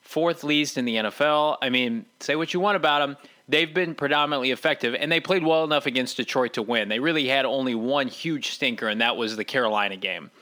[0.00, 1.58] fourth least in the NFL.
[1.62, 3.16] I mean, say what you want about them.
[3.48, 6.88] They've been predominantly effective, and they played well enough against Detroit to win.
[6.88, 10.32] They really had only one huge stinker, and that was the Carolina game.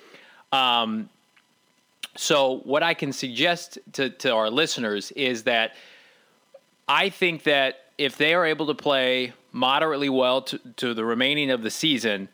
[0.52, 1.10] Um,
[2.16, 5.74] so, what I can suggest to, to our listeners is that
[6.86, 11.50] I think that if they are able to play moderately well to, to the remaining
[11.50, 12.28] of the season,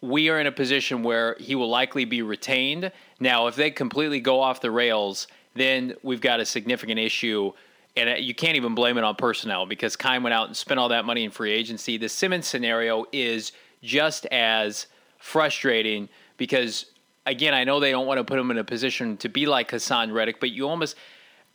[0.00, 2.92] we are in a position where he will likely be retained.
[3.18, 7.52] Now, if they completely go off the rails, then we've got a significant issue.
[7.96, 10.78] And uh, you can't even blame it on personnel because Keim went out and spent
[10.78, 11.96] all that money in free agency.
[11.96, 14.86] The Simmons scenario is just as
[15.18, 16.86] frustrating because
[17.28, 19.70] again, I know they don't want to put him in a position to be like
[19.70, 20.96] Haason Reddick, but you almost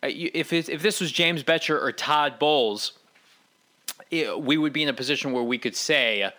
[0.04, 2.94] uh, if if this was James Bettcher or Todd Bowles,
[4.12, 6.32] it, we would be in a position where we could say,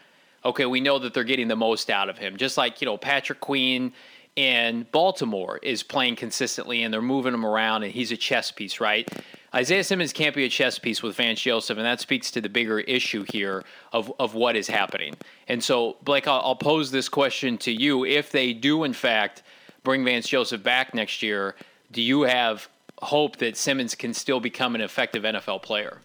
[0.44, 2.36] okay, we know that they're getting the most out of him.
[2.36, 3.92] Just like you know Patrick Queen
[4.36, 8.80] in Baltimore is playing consistently, and they're moving him around, and he's a chess piece,
[8.80, 9.08] right?
[9.54, 12.48] Isaiah Simmons can't be a chess piece with Vance Joseph, and that speaks to the
[12.48, 13.62] bigger issue here
[13.92, 15.14] of, of what is happening.
[15.46, 18.04] And so, Blake, I'll, I'll pose this question to you.
[18.04, 19.44] If they do, in fact,
[19.84, 21.54] bring Vance Joseph back next year,
[21.92, 22.68] do you have
[23.00, 25.98] hope that Simmons can still become an effective NFL player?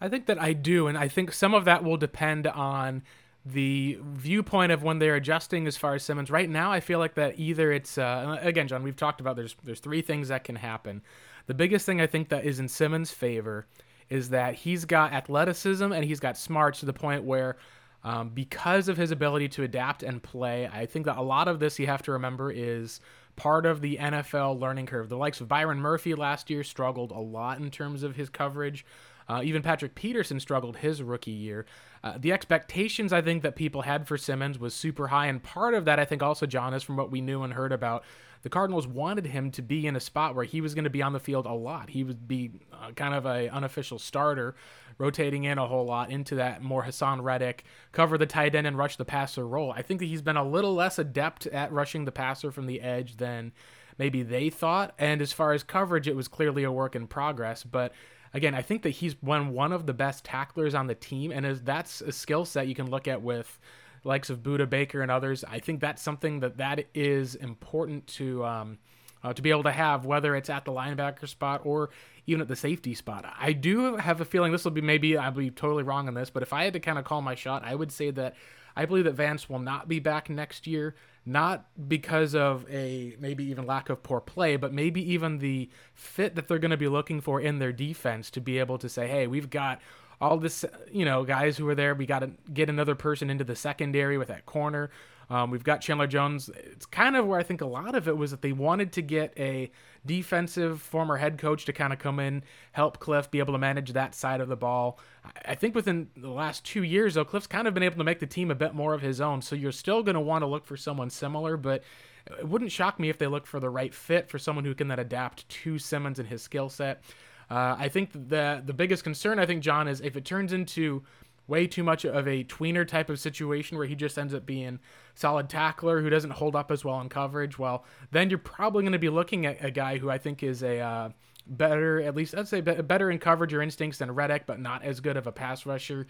[0.00, 3.02] I think that I do, and I think some of that will depend on
[3.44, 6.30] the viewpoint of when they're adjusting as far as Simmons.
[6.30, 9.54] Right now, I feel like that either it's uh, again, John, we've talked about there's
[9.64, 11.02] there's three things that can happen.
[11.48, 13.66] The biggest thing I think that is in Simmons' favor
[14.10, 17.56] is that he's got athleticism and he's got smarts to the point where,
[18.04, 21.58] um, because of his ability to adapt and play, I think that a lot of
[21.58, 23.00] this you have to remember is
[23.34, 25.08] part of the NFL learning curve.
[25.08, 28.84] The likes of Byron Murphy last year struggled a lot in terms of his coverage.
[29.28, 31.66] Uh, even Patrick Peterson struggled his rookie year.
[32.02, 35.74] Uh, the expectations I think that people had for Simmons was super high, and part
[35.74, 38.04] of that I think also John is from what we knew and heard about
[38.42, 41.02] the Cardinals wanted him to be in a spot where he was going to be
[41.02, 41.90] on the field a lot.
[41.90, 44.54] He would be uh, kind of a unofficial starter,
[44.96, 48.78] rotating in a whole lot into that more Haason Reddick, cover the tight end and
[48.78, 49.72] rush the passer role.
[49.72, 52.80] I think that he's been a little less adept at rushing the passer from the
[52.80, 53.52] edge than
[53.98, 54.94] maybe they thought.
[54.98, 57.92] And as far as coverage, it was clearly a work in progress, but
[58.38, 61.44] again, I think that he's one one of the best tacklers on the team, and
[61.44, 63.58] as that's a skill set you can look at with
[64.04, 65.44] likes of Budda Baker and others.
[65.44, 68.78] I think that's something that that is important to um,
[69.22, 71.90] uh, to be able to have, whether it's at the linebacker spot or
[72.26, 73.24] even at the safety spot.
[73.38, 76.30] I do have a feeling this will be maybe I'll be totally wrong on this,
[76.30, 78.36] but if I had to kind of call my shot, I would say that
[78.76, 80.94] I believe that Vance will not be back next year,
[81.28, 86.34] not because of a maybe even lack of poor play, but maybe even the fit
[86.34, 89.06] that they're going to be looking for in their defense to be able to say,
[89.06, 89.80] hey, we've got
[90.20, 91.94] all this, you know, guys who are there.
[91.94, 94.90] We got to get another person into the secondary with that corner.
[95.30, 96.48] Um, we've got Chandler Jones.
[96.48, 99.02] It's kind of where I think a lot of it was that they wanted to
[99.02, 99.70] get a
[100.06, 103.92] defensive former head coach to kind of come in, help Cliff be able to manage
[103.92, 104.98] that side of the ball.
[105.44, 108.20] I think within the last two years, though, Cliff's kind of been able to make
[108.20, 109.42] the team a bit more of his own.
[109.42, 111.84] So you're still going to want to look for someone similar, but
[112.26, 114.88] it wouldn't shock me if they look for the right fit for someone who can
[114.88, 117.02] then adapt to Simmons and his skill set.
[117.50, 121.02] Uh, I think the the biggest concern I think John is if it turns into
[121.48, 124.78] way too much of a tweener type of situation where he just ends up being
[125.14, 127.58] solid tackler who doesn't hold up as well in coverage.
[127.58, 130.62] Well, then you're probably going to be looking at a guy who I think is
[130.62, 131.08] a uh,
[131.46, 135.00] better, at least I'd say better in coverage or instincts than Reddick, but not as
[135.00, 136.06] good of a pass rusher.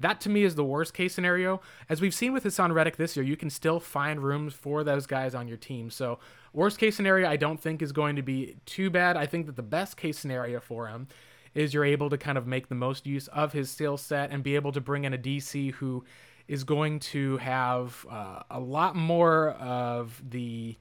[0.00, 1.60] That to me is the worst case scenario.
[1.88, 5.06] As we've seen with Haason Reddick this year, you can still find rooms for those
[5.06, 5.90] guys on your team.
[5.90, 6.18] So,
[6.52, 9.16] worst case scenario, I don't think is going to be too bad.
[9.16, 11.06] I think that the best case scenario for him
[11.54, 14.42] is you're able to kind of make the most use of his skill set and
[14.42, 16.04] be able to bring in a DC who
[16.48, 20.76] is going to have uh, a lot more of the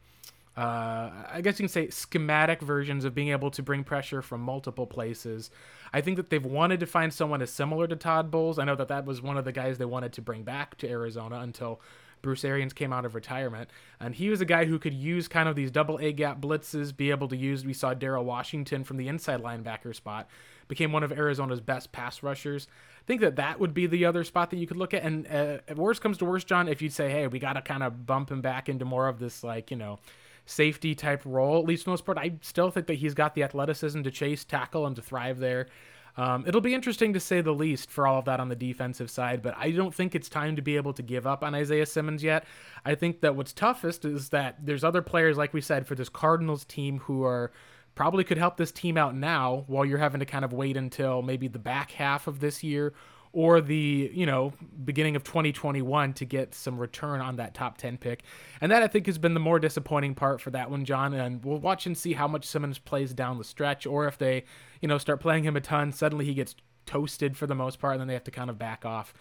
[0.57, 4.41] uh, I guess you can say schematic versions of being able to bring pressure from
[4.41, 5.49] multiple places.
[5.93, 8.59] I think that they've wanted to find someone as similar to Todd Bowles.
[8.59, 10.89] I know that that was one of the guys they wanted to bring back to
[10.89, 11.79] Arizona until
[12.21, 13.69] Bruce Arians came out of retirement.
[13.99, 16.95] And he was a guy who could use kind of these double A gap blitzes,
[16.95, 20.29] be able to use, we saw Daryl Washington from the inside linebacker spot,
[20.67, 22.67] became one of Arizona's best pass rushers.
[22.99, 25.03] I think that that would be the other spot that you could look at.
[25.03, 27.83] And uh, worst comes to worst, John, if you'd say, hey, we got to kind
[27.83, 29.99] of bump him back into more of this, like, you know,
[30.45, 33.43] safety type role, at least for most part, I still think that he's got the
[33.43, 35.67] athleticism to chase, tackle, and to thrive there.
[36.17, 39.09] Um, it'll be interesting to say the least for all of that on the defensive
[39.09, 41.85] side, but I don't think it's time to be able to give up on Isaiah
[41.85, 42.45] Simmons yet.
[42.85, 46.09] I think that what's toughest is that there's other players, like we said, for this
[46.09, 47.51] Cardinals team who are
[47.95, 51.21] probably could help this team out now while you're having to kind of wait until
[51.21, 52.93] maybe the back half of this year
[53.33, 57.97] or the you know beginning of 2021 to get some return on that top 10
[57.97, 58.23] pick.
[58.59, 61.13] And that i think has been the more disappointing part for that one john.
[61.13, 64.43] And we'll watch and see how much simmons plays down the stretch or if they
[64.81, 67.93] you know start playing him a ton suddenly he gets toasted for the most part
[67.93, 69.13] and then they have to kind of back off.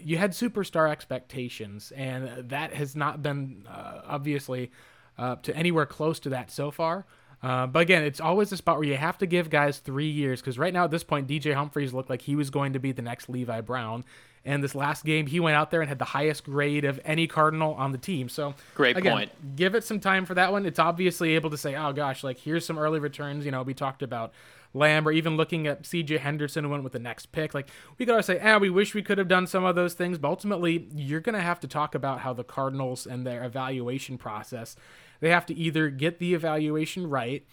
[0.00, 4.72] You had superstar expectations and that has not been uh, obviously
[5.18, 7.06] uh, to anywhere close to that so far
[7.42, 10.40] uh, but again, it's always a spot where you have to give guys three years
[10.40, 12.92] because right now at this point, DJ Humphries looked like he was going to be
[12.92, 14.04] the next Levi Brown.
[14.44, 17.28] And this last game, he went out there and had the highest grade of any
[17.28, 18.28] Cardinal on the team.
[18.28, 19.56] So great again, point.
[19.56, 20.66] Give it some time for that one.
[20.66, 23.44] It's obviously able to say, oh gosh, like here's some early returns.
[23.44, 24.32] You know, we talked about
[24.74, 27.54] Lamb or even looking at CJ Henderson who went with the next pick.
[27.54, 30.18] Like we gotta say, ah, we wish we could have done some of those things.
[30.18, 34.76] But ultimately, you're gonna have to talk about how the Cardinals and their evaluation process.
[35.20, 37.46] They have to either get the evaluation right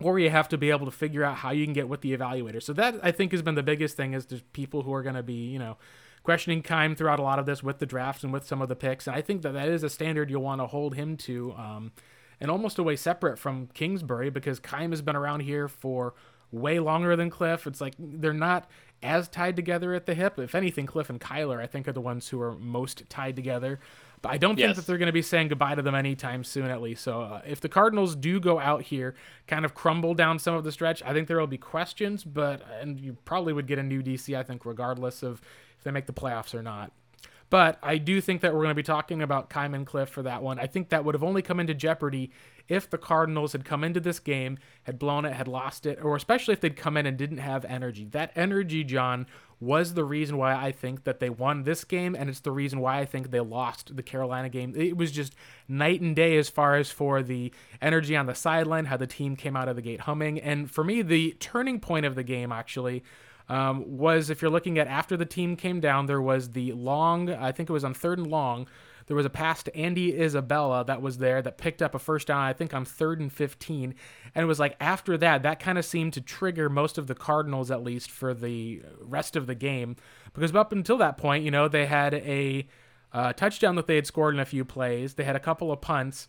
[0.00, 2.16] or you have to be able to figure out how you can get with the
[2.16, 2.62] evaluator.
[2.62, 5.22] So that I think has been the biggest thing is there's people who are to
[5.22, 5.78] be, you know,
[6.22, 8.76] questioning Keim throughout a lot of this with the drafts and with some of the
[8.76, 9.06] picks.
[9.06, 11.92] And I think that that is a standard you'll want to hold him to, um,
[12.40, 16.14] and almost a way separate from Kingsbury because Keim has been around here for
[16.50, 17.66] way longer than Cliff.
[17.66, 18.68] It's like they're not
[19.02, 20.38] as tied together at the hip.
[20.38, 23.78] If anything, Cliff and Kyler I think are the ones who are most tied together.
[24.22, 24.68] But I don't yes.
[24.68, 27.02] think that they're going to be saying goodbye to them anytime soon, at least.
[27.02, 29.14] So uh, if the Cardinals do go out here,
[29.46, 32.24] kind of crumble down some of the stretch, I think there will be questions.
[32.24, 35.42] But and you probably would get a new DC, I think, regardless of
[35.76, 36.92] if they make the playoffs or not.
[37.48, 40.22] But I do think that we're going to be talking about Keim and Cliff for
[40.22, 40.58] that one.
[40.58, 42.30] I think that would have only come into jeopardy
[42.68, 46.16] if the Cardinals had come into this game, had blown it, had lost it, or
[46.16, 48.04] especially if they'd come in and didn't have energy.
[48.10, 49.26] That energy, John,
[49.60, 52.80] was the reason why I think that they won this game, and it's the reason
[52.80, 54.74] why I think they lost the Carolina game.
[54.76, 55.34] It was just
[55.68, 59.36] night and day as far as for the energy on the sideline, how the team
[59.36, 60.40] came out of the gate humming.
[60.40, 63.02] And for me, the turning point of the game actually
[63.48, 67.30] um, was if you're looking at after the team came down, there was the long,
[67.30, 68.66] I think it was on third and long,
[69.06, 72.26] there was a pass to Andy Isabella that was there that picked up a first
[72.26, 73.94] down, I think on third and 15.
[74.34, 77.14] And it was like after that, that kind of seemed to trigger most of the
[77.14, 79.96] Cardinals, at least for the rest of the game.
[80.34, 82.66] Because up until that point, you know, they had a
[83.12, 85.80] uh, touchdown that they had scored in a few plays, they had a couple of
[85.80, 86.26] punts.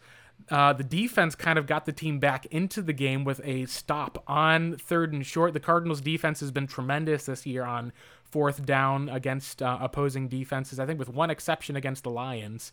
[0.49, 4.23] Uh, the defense kind of got the team back into the game with a stop
[4.27, 5.53] on third and short.
[5.53, 7.91] The Cardinals' defense has been tremendous this year on
[8.23, 10.79] fourth down against uh, opposing defenses.
[10.79, 12.71] I think with one exception against the Lions,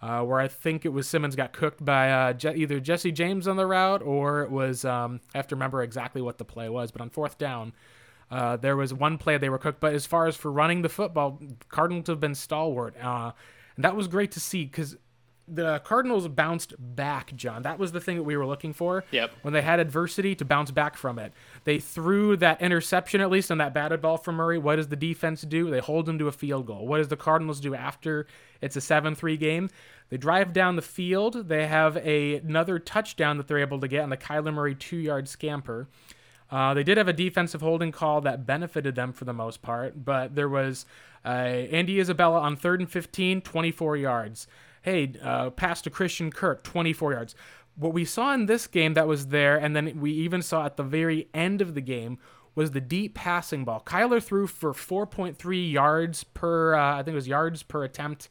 [0.00, 3.46] uh, where I think it was Simmons got cooked by uh, Je- either Jesse James
[3.46, 6.68] on the route or it was um, I have to remember exactly what the play
[6.68, 6.90] was.
[6.90, 7.72] But on fourth down,
[8.30, 9.80] uh, there was one play they were cooked.
[9.80, 13.30] But as far as for running the football, Cardinals have been stalwart, uh,
[13.76, 14.96] and that was great to see because
[15.48, 17.62] the Cardinals bounced back, John.
[17.62, 19.04] That was the thing that we were looking for.
[19.10, 19.32] Yep.
[19.42, 21.32] When they had adversity to bounce back from it.
[21.64, 24.58] They threw that interception at least on that batted ball from Murray.
[24.58, 25.70] What does the defense do?
[25.70, 26.86] They hold him to a field goal.
[26.86, 28.26] What does the Cardinals do after
[28.60, 29.68] it's a 7-3 game?
[30.10, 31.48] They drive down the field.
[31.48, 35.28] They have a, another touchdown that they're able to get on the Kyler Murray 2-yard
[35.28, 35.88] scamper.
[36.50, 40.04] Uh, they did have a defensive holding call that benefited them for the most part,
[40.04, 40.84] but there was
[41.24, 44.46] uh, Andy Isabella on third and 15, 24 yards
[44.82, 47.34] hey, uh, pass to Christian Kirk, 24 yards.
[47.74, 50.76] What we saw in this game that was there, and then we even saw at
[50.76, 52.18] the very end of the game,
[52.54, 53.82] was the deep passing ball.
[53.84, 58.28] Kyler threw for 4.3 yards per, uh, I think it was yards per attempt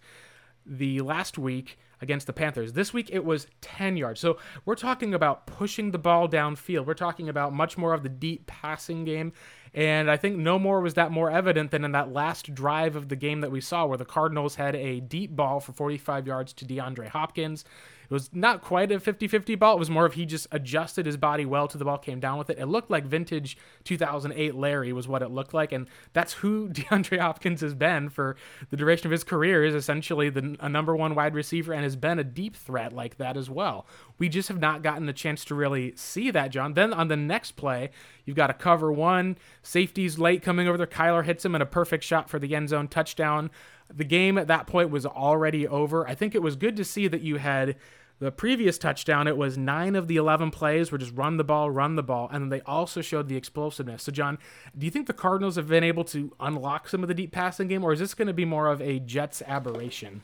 [0.65, 2.73] the last week against the Panthers.
[2.73, 4.19] This week it was 10 yards.
[4.19, 6.85] So we're talking about pushing the ball downfield.
[6.85, 9.33] We're talking about much more of the deep passing game.
[9.73, 13.07] And I think no more was that more evident than in that last drive of
[13.07, 16.53] the game that we saw, where the Cardinals had a deep ball for 45 yards
[16.53, 17.63] to DeAndre Hopkins.
[18.11, 19.77] It was not quite a 50 50 ball.
[19.77, 22.37] It was more of he just adjusted his body well to the ball, came down
[22.37, 22.59] with it.
[22.59, 25.71] It looked like vintage 2008 Larry, was what it looked like.
[25.71, 28.35] And that's who DeAndre Hopkins has been for
[28.69, 31.95] the duration of his career, is essentially the, a number one wide receiver and has
[31.95, 33.87] been a deep threat like that as well.
[34.17, 36.73] We just have not gotten a chance to really see that, John.
[36.73, 37.91] Then on the next play,
[38.25, 40.85] you've got a cover one, safety's late coming over there.
[40.85, 43.49] Kyler hits him in a perfect shot for the end zone touchdown.
[43.93, 46.05] The game at that point was already over.
[46.05, 47.77] I think it was good to see that you had
[48.21, 51.71] The previous touchdown, it was nine of the 11 plays were just run the ball,
[51.71, 54.03] run the ball, and then they also showed the explosiveness.
[54.03, 54.37] So, John,
[54.77, 57.67] do you think the Cardinals have been able to unlock some of the deep passing
[57.67, 60.21] game, or is this going to be more of a Jets aberration?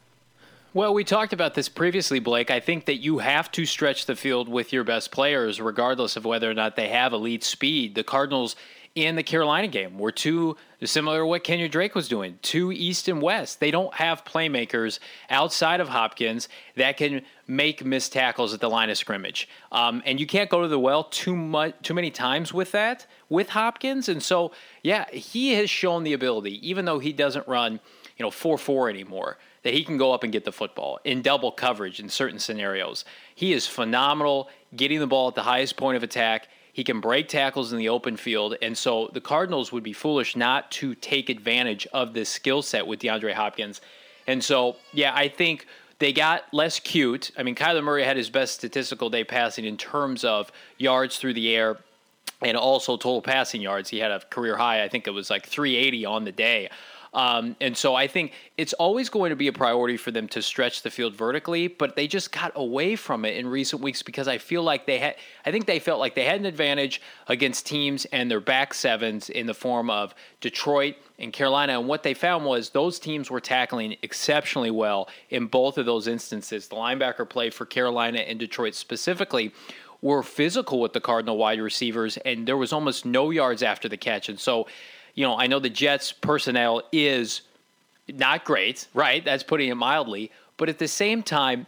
[0.75, 2.51] Well, we talked about this previously, Blake.
[2.51, 6.23] I think that you have to stretch the field with your best players, regardless of
[6.23, 7.95] whether or not they have elite speed.
[7.95, 8.55] The Cardinals
[8.97, 13.07] in the Carolina game were too similar to what Kenya Drake was doing, too east
[13.07, 13.59] and west.
[13.59, 14.97] They don't have playmakers
[15.29, 20.19] outside of Hopkins that can make missed tackles at the line of scrimmage, um, and
[20.19, 24.09] you can't go to the well too much, too many times with that with Hopkins.
[24.09, 27.73] And so, yeah, he has shown the ability, even though he doesn't run,
[28.17, 31.21] you know, four four anymore that he can go up and get the football in
[31.21, 33.05] double coverage in certain scenarios.
[33.35, 36.47] He is phenomenal getting the ball at the highest point of attack.
[36.77, 38.55] He can break tackles in the open field.
[38.61, 42.85] And so the Cardinals would be foolish not to take advantage of this skill set
[42.85, 43.81] with DeAndre Hopkins.
[44.27, 45.65] And so, yeah, I think
[45.97, 47.31] they got less cute.
[47.35, 51.33] I mean, Kyler Murray had his best statistical day passing in terms of yards through
[51.33, 51.77] the air
[52.43, 53.89] and also total passing yards.
[53.89, 56.69] He had a career high, I think it was like 380 on the day.
[57.17, 60.41] Um, and so I think it's always going to be a priority for them to
[60.43, 64.27] stretch the field vertically, but they just got away from it in recent weeks because
[64.27, 67.65] I feel like they had, I think they felt like they had an advantage against
[67.65, 71.79] teams and their back sevens in the form of Detroit and Carolina.
[71.79, 76.05] And what they found was those teams were tackling exceptionally well in both of those
[76.07, 76.67] instances.
[76.67, 79.51] The linebacker play for Carolina and Detroit specifically
[80.03, 83.97] were physical with the Cardinal wide receivers, and there was almost no yards after the
[83.97, 84.29] catch.
[84.29, 84.67] And so,
[85.17, 87.41] you know, I know the Jets personnel is
[88.07, 89.25] not great, right?
[89.25, 90.31] That's putting it mildly.
[90.57, 91.65] But at the same time,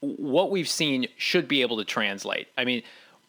[0.00, 2.48] what we've seen should be able to translate.
[2.56, 2.84] I mean,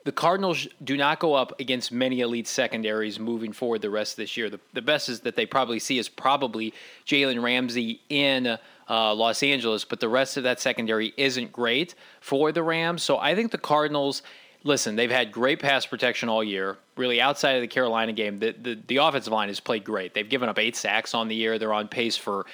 [0.06, 4.18] the Cardinals do not go up against many elite secondaries moving forward the rest of
[4.18, 4.50] this year.
[4.50, 6.74] The, the best is that they probably see is probably
[7.06, 8.58] Jalen Ramsey in
[8.90, 13.04] uh, Los Angeles, but the rest of that secondary isn't great for the Rams.
[13.04, 14.24] So I think the Cardinals
[14.64, 16.78] listen, they've had great pass protection all year.
[16.96, 20.14] Really, outside of the Carolina game, the, the, the offensive line has played great.
[20.14, 21.58] They've given up eight sacks on the year.
[21.58, 22.46] They're on pace for,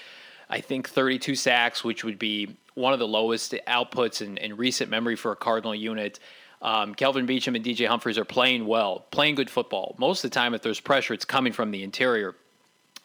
[0.50, 4.90] I think, 32 sacks, which would be one of the lowest outputs in, in recent
[4.90, 6.20] memory for a Cardinal unit.
[6.62, 9.96] Um, Kelvin Beachum and DJ Humphries are playing well, playing good football.
[9.98, 12.36] Most of the time, if there's pressure, it's coming from the interior.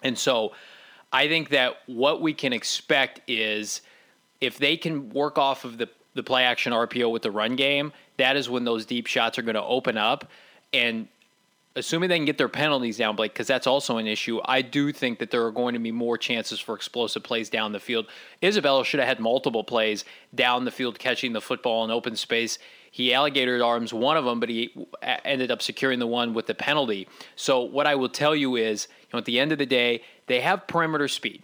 [0.03, 0.53] And so
[1.12, 3.82] I think that what we can expect is
[4.40, 7.92] if they can work off of the the play action RPO with the run game,
[8.16, 10.28] that is when those deep shots are going to open up.
[10.72, 11.08] And
[11.76, 14.92] assuming they can get their penalties down, Blake, because that's also an issue, I do
[14.92, 18.06] think that there are going to be more chances for explosive plays down the field.
[18.42, 20.04] Isabella should have had multiple plays
[20.34, 22.58] down the field catching the football in open space.
[22.90, 24.74] He alligator arms one of them, but he
[25.24, 27.06] ended up securing the one with the penalty.
[27.36, 30.02] So what I will tell you is, you know, at the end of the day,
[30.26, 31.42] they have perimeter speed.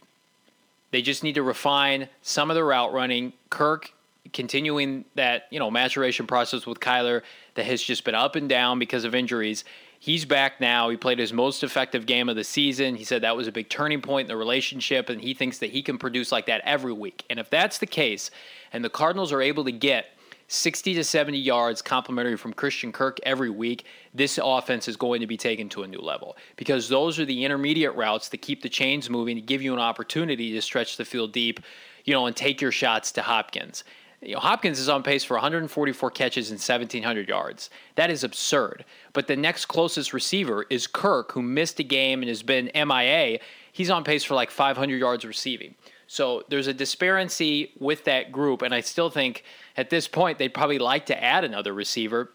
[0.91, 3.33] They just need to refine some of the route running.
[3.49, 3.93] Kirk
[4.33, 7.23] continuing that you know maturation process with Kyler
[7.55, 9.65] that has just been up and down because of injuries.
[9.99, 10.91] He's back now.
[10.91, 12.97] He played his most effective game of the season.
[12.97, 15.71] He said that was a big turning point in the relationship, and he thinks that
[15.71, 17.25] he can produce like that every week.
[17.31, 18.31] And if that's the case,
[18.73, 20.17] and the Cardinals are able to get
[20.49, 25.27] 60 to 70 yards complementary from Christian Kirk every week, this offense is going to
[25.27, 28.69] be taken to a new level because those are the intermediate routes that keep the
[28.69, 31.61] chains moving to give you an opportunity to stretch the field deep,
[32.05, 33.83] you know, and take your shots to Hopkins.
[34.27, 37.71] You know, Hopkins is on pace for 144 catches and 1,700 yards.
[37.95, 38.85] That is absurd.
[39.13, 43.39] But the next closest receiver is Kirk, who missed a game and has been MIA.
[43.71, 45.77] He's on pace for like 500 yards receiving.
[46.09, 49.45] So there's a disparity with that group, and I still think
[49.77, 52.31] at this point they'd probably like to add another receiver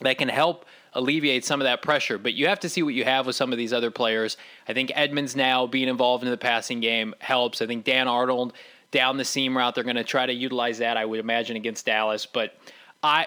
[0.00, 0.64] that can help
[0.94, 2.16] alleviate some of that pressure.
[2.16, 4.38] But you have to see what you have with some of these other players.
[4.66, 7.60] I think Edmonds now being involved in the passing game helps.
[7.60, 8.54] I think Dan Arnold
[8.90, 9.74] down the seam route.
[9.74, 12.26] They're going to try to utilize that, I would imagine, against Dallas.
[12.26, 12.54] But
[13.02, 13.26] I,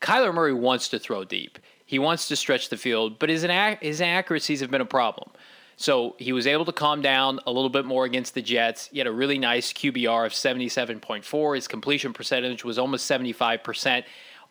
[0.00, 1.58] Kyler Murray wants to throw deep.
[1.86, 3.46] He wants to stretch the field, but his
[3.80, 5.30] his accuracies have been a problem.
[5.76, 8.88] So he was able to calm down a little bit more against the Jets.
[8.92, 11.54] He had a really nice QBR of 77.4.
[11.54, 14.04] His completion percentage was almost 75%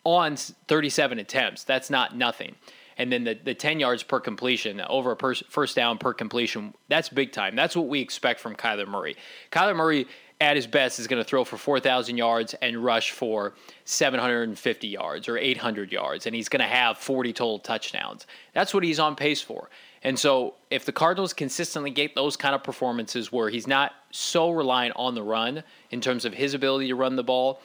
[0.04, 1.64] on 37 attempts.
[1.64, 2.56] That's not nothing.
[2.96, 6.74] And then the, the 10 yards per completion, over a per, first down per completion,
[6.88, 7.56] that's big time.
[7.56, 9.16] That's what we expect from Kyler Murray.
[9.50, 10.06] Kyler Murray
[10.40, 13.54] at his best is going to throw for 4,000 yards and rush for
[13.84, 18.26] 750 yards or 800 yards, and he's going to have 40 total touchdowns.
[18.52, 19.70] That's what he's on pace for.
[20.02, 24.50] And so, if the Cardinals consistently get those kind of performances where he's not so
[24.50, 27.60] reliant on the run in terms of his ability to run the ball,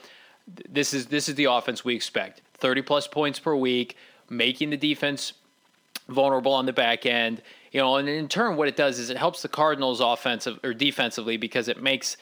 [0.70, 2.41] this is this is the offense we expect.
[2.55, 3.97] 30 plus points per week,
[4.30, 5.34] making the defense
[6.07, 7.41] vulnerable on the back end.
[7.72, 10.74] You know, and in turn, what it does is it helps the Cardinals offensive or
[10.74, 12.15] defensively because it makes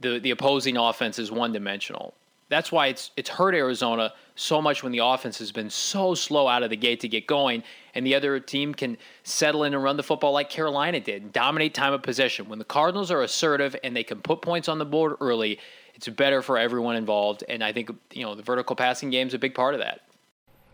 [0.00, 2.14] the the opposing offense is one dimensional.
[2.48, 6.46] that's why it's it's hurt Arizona so much when the offense has been so slow
[6.46, 7.62] out of the gate to get going,
[7.94, 11.74] and the other team can settle in and run the football like Carolina did, dominate
[11.74, 12.48] time of possession.
[12.48, 15.58] When the Cardinals are assertive and they can put points on the board early,
[15.94, 17.44] it's better for everyone involved.
[17.48, 20.02] And I think you know the vertical passing game is a big part of that.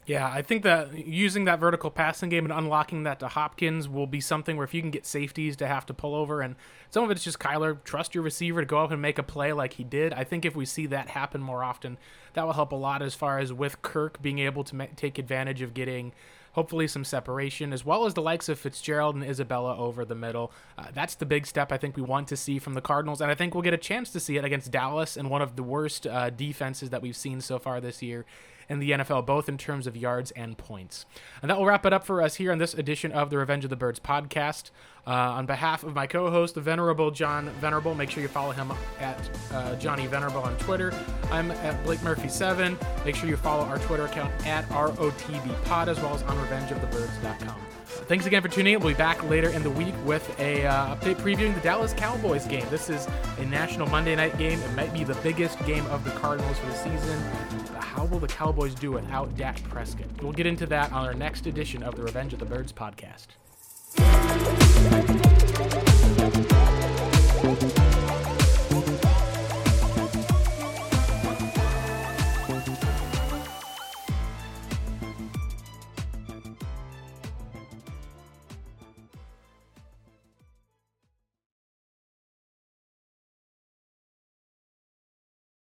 [0.05, 4.09] Yeah, I think that using that vertical passing game and unlocking that to Hopkins will
[4.09, 6.57] be something where if you can get safeties to have to pull over, and
[6.91, 9.53] some of it's just Kyler, trust your receiver to go up and make a play
[9.53, 10.13] like he did.
[10.13, 11.99] I think if we see that happen more often,
[12.33, 15.19] that will help a lot as far as with Kirk being able to ma- take
[15.19, 16.13] advantage of getting
[16.55, 20.53] hopefully some separation, as well as the likes of Fitzgerald and Isabella over the middle.
[20.77, 23.31] Uh, that's the big step I think we want to see from the Cardinals, and
[23.31, 25.63] I think we'll get a chance to see it against Dallas and one of the
[25.63, 28.27] worst uh, defenses that we've seen so far this year
[28.73, 31.05] in the NFL, both in terms of yards and points.
[31.43, 33.65] And that will wrap it up for us here on this edition of the Revenge
[33.65, 34.71] of the Birds podcast.
[35.07, 38.53] Uh, on behalf of my co host, the Venerable John Venerable, make sure you follow
[38.53, 39.19] him at
[39.53, 40.95] uh, Johnny Venerable on Twitter.
[41.31, 43.05] I'm at Blake Murphy7.
[43.05, 47.61] Make sure you follow our Twitter account at ROTBpod as well as on RevengeOfTheBirds.com.
[47.85, 48.81] Thanks again for tuning in.
[48.81, 52.47] We'll be back later in the week with a uh, update previewing the Dallas Cowboys
[52.47, 52.65] game.
[52.71, 53.07] This is
[53.39, 54.61] a national Monday night game.
[54.61, 57.62] It might be the biggest game of the Cardinals for the season.
[57.93, 60.07] How will the Cowboys do without Dak Prescott?
[60.23, 63.27] We'll get into that on our next edition of the Revenge of the Birds podcast.